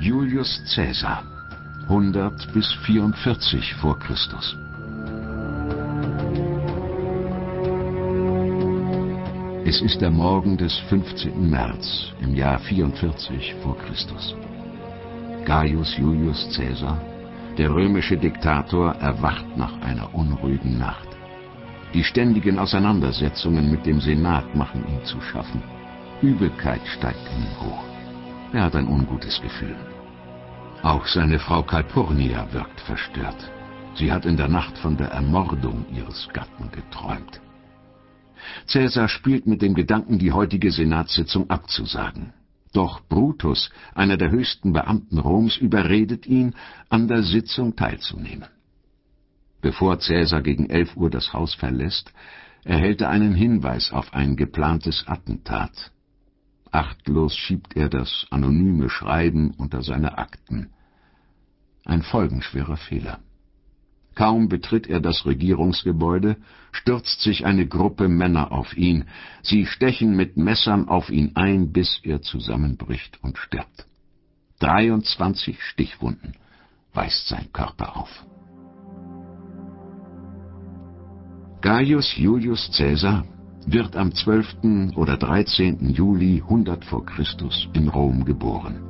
[0.00, 1.22] Julius Caesar
[1.86, 4.56] 100 bis 44 vor Christus.
[9.66, 11.50] Es ist der Morgen des 15.
[11.50, 14.34] März im Jahr 44 vor Christus.
[15.44, 16.98] Gaius Julius Caesar,
[17.58, 21.08] der römische Diktator, erwacht nach einer unruhigen Nacht.
[21.92, 25.62] Die ständigen Auseinandersetzungen mit dem Senat machen ihm zu schaffen.
[26.22, 27.89] Übelkeit steigt ihm hoch.
[28.52, 29.76] Er hat ein ungutes Gefühl.
[30.82, 33.50] Auch seine Frau Calpurnia wirkt verstört.
[33.94, 37.40] Sie hat in der Nacht von der Ermordung ihres Gatten geträumt.
[38.66, 42.32] Cäsar spielt mit dem Gedanken, die heutige Senatssitzung abzusagen.
[42.72, 46.54] Doch Brutus, einer der höchsten Beamten Roms, überredet ihn,
[46.88, 48.48] an der Sitzung teilzunehmen.
[49.60, 52.12] Bevor Cäsar gegen elf Uhr das Haus verlässt,
[52.64, 55.92] erhält er einen Hinweis auf ein geplantes Attentat.
[56.72, 60.70] Achtlos schiebt er das anonyme Schreiben unter seine Akten.
[61.84, 63.18] Ein folgenschwerer Fehler.
[64.14, 66.36] Kaum betritt er das Regierungsgebäude,
[66.72, 69.04] stürzt sich eine Gruppe Männer auf ihn.
[69.42, 73.86] Sie stechen mit Messern auf ihn ein, bis er zusammenbricht und stirbt.
[74.60, 76.34] 23 Stichwunden
[76.92, 78.26] weist sein Körper auf.
[81.62, 83.24] Gaius Julius Caesar
[83.72, 84.96] wird am 12.
[84.96, 85.90] oder 13.
[85.90, 88.80] Juli 100 vor Christus in Rom geboren.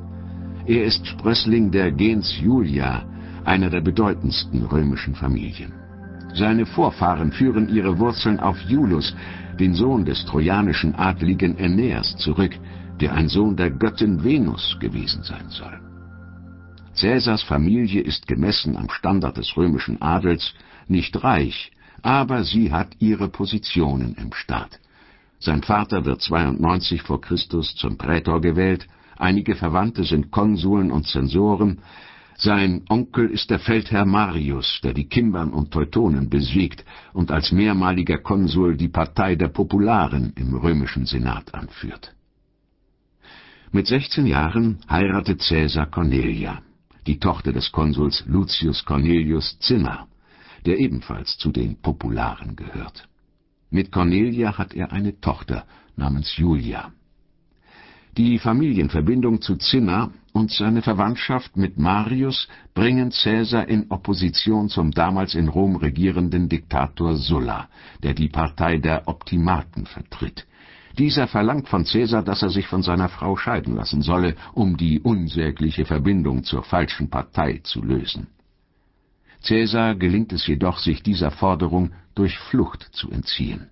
[0.65, 3.05] Er ist Sprössling der Gens Julia,
[3.45, 5.73] einer der bedeutendsten römischen Familien.
[6.33, 9.15] Seine Vorfahren führen ihre Wurzeln auf Iulus,
[9.59, 12.57] den Sohn des trojanischen Adligen Aeneas, zurück,
[12.99, 15.79] der ein Sohn der Göttin Venus gewesen sein soll.
[16.99, 20.53] Caesars Familie ist gemessen am Standard des römischen Adels
[20.87, 21.71] nicht reich,
[22.01, 24.79] aber sie hat ihre Positionen im Staat.
[25.39, 31.79] Sein Vater wird 92 vor Christus zum Prätor gewählt, einige Verwandte sind Konsuln und Zensoren,
[32.37, 36.83] sein Onkel ist der Feldherr Marius, der die Kimbern und Teutonen besiegt
[37.13, 42.15] und als mehrmaliger Konsul die Partei der Popularen im römischen Senat anführt.
[43.71, 46.61] Mit 16 Jahren heiratet Caesar Cornelia,
[47.05, 50.07] die Tochter des Konsuls Lucius Cornelius Cinna
[50.65, 53.07] der ebenfalls zu den Popularen gehört.
[53.69, 56.91] Mit Cornelia hat er eine Tochter namens Julia.
[58.17, 65.33] Die Familienverbindung zu Cinna und seine Verwandtschaft mit Marius bringen Caesar in Opposition zum damals
[65.33, 67.69] in Rom regierenden Diktator Sulla,
[68.03, 70.45] der die Partei der Optimaten vertritt.
[70.97, 74.99] Dieser verlangt von Caesar, dass er sich von seiner Frau scheiden lassen solle, um die
[74.99, 78.27] unsägliche Verbindung zur falschen Partei zu lösen.
[79.43, 83.69] Caesar gelingt es jedoch, sich dieser Forderung durch Flucht zu entziehen.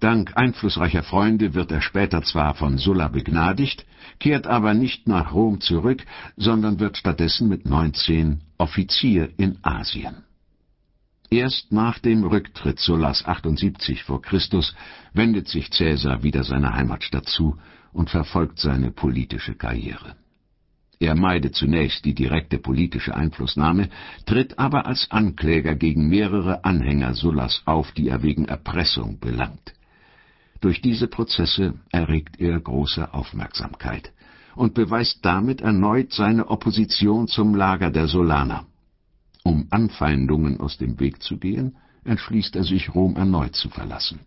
[0.00, 3.84] Dank einflussreicher Freunde wird er später zwar von Sulla begnadigt,
[4.18, 10.24] kehrt aber nicht nach Rom zurück, sondern wird stattdessen mit 19 Offizier in Asien.
[11.28, 14.74] Erst nach dem Rücktritt Sullas 78 vor Christus
[15.12, 17.58] wendet sich Caesar wieder seiner Heimatstadt zu
[17.92, 20.16] und verfolgt seine politische Karriere.
[21.00, 23.88] Er meidet zunächst die direkte politische Einflussnahme,
[24.26, 29.72] tritt aber als Ankläger gegen mehrere Anhänger Sullas auf, die er wegen Erpressung belangt.
[30.60, 34.12] Durch diese Prozesse erregt er große Aufmerksamkeit
[34.54, 38.66] und beweist damit erneut seine Opposition zum Lager der Solaner.
[39.42, 44.20] Um Anfeindungen aus dem Weg zu gehen, entschließt er sich, Rom erneut zu verlassen.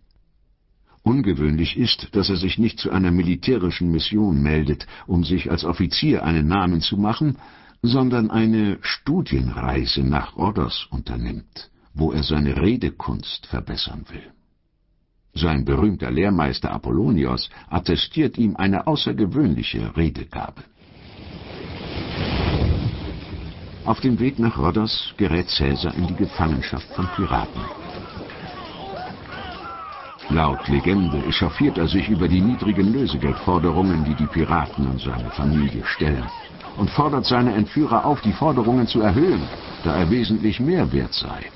[1.03, 6.23] Ungewöhnlich ist, dass er sich nicht zu einer militärischen Mission meldet, um sich als Offizier
[6.23, 7.37] einen Namen zu machen,
[7.81, 14.31] sondern eine Studienreise nach Rhodos unternimmt, wo er seine Redekunst verbessern will.
[15.33, 20.63] Sein berühmter Lehrmeister Apollonios attestiert ihm eine außergewöhnliche Redegabe.
[23.83, 27.82] Auf dem Weg nach Rhodos gerät Caesar in die Gefangenschaft von Piraten.
[30.33, 35.85] Laut Legende echauffiert er sich über die niedrigen Lösegeldforderungen, die die Piraten und seine Familie
[35.85, 36.25] stellen,
[36.75, 39.43] und fordert seine Entführer auf, die Forderungen zu erhöhen,
[39.83, 41.51] da er wesentlich mehr wert sei.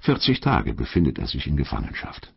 [0.00, 2.32] 40 Tage befindet er sich in Gefangenschaft.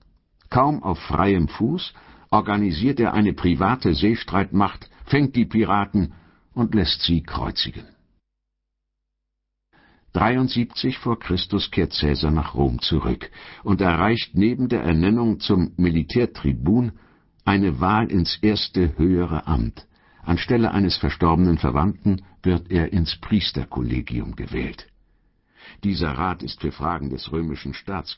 [0.51, 1.93] Kaum auf freiem Fuß
[2.29, 6.13] organisiert er eine private Seestreitmacht, fängt die Piraten
[6.53, 7.85] und lässt sie kreuzigen.
[10.13, 13.29] 73 vor Christus kehrt Caesar nach Rom zurück
[13.63, 16.93] und erreicht neben der Ernennung zum Militärtribun
[17.45, 19.87] eine Wahl ins erste höhere Amt.
[20.23, 24.87] Anstelle eines verstorbenen Verwandten wird er ins Priesterkollegium gewählt.
[25.83, 28.13] Dieser Rat ist für Fragen des römischen Staats